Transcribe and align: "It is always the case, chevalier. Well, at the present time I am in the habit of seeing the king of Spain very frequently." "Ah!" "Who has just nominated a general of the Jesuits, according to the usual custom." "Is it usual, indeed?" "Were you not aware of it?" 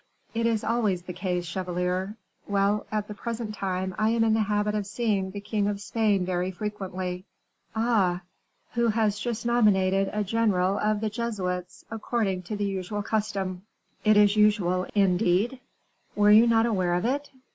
"It 0.33 0.47
is 0.47 0.63
always 0.63 1.03
the 1.03 1.13
case, 1.13 1.45
chevalier. 1.45 2.17
Well, 2.47 2.87
at 2.91 3.07
the 3.07 3.13
present 3.13 3.53
time 3.53 3.93
I 3.99 4.09
am 4.09 4.23
in 4.23 4.33
the 4.33 4.39
habit 4.41 4.73
of 4.73 4.87
seeing 4.87 5.29
the 5.29 5.39
king 5.41 5.67
of 5.67 5.79
Spain 5.79 6.25
very 6.25 6.49
frequently." 6.49 7.25
"Ah!" 7.75 8.21
"Who 8.73 8.87
has 8.87 9.19
just 9.19 9.45
nominated 9.45 10.09
a 10.11 10.23
general 10.23 10.79
of 10.79 11.01
the 11.01 11.09
Jesuits, 11.11 11.85
according 11.91 12.41
to 12.49 12.55
the 12.55 12.65
usual 12.65 13.03
custom." 13.03 13.61
"Is 14.03 14.17
it 14.17 14.35
usual, 14.35 14.87
indeed?" 14.95 15.59
"Were 16.15 16.31
you 16.31 16.47
not 16.47 16.65
aware 16.65 16.95
of 16.95 17.05
it?" 17.05 17.29